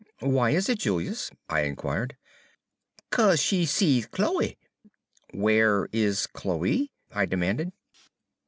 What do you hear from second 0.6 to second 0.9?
it,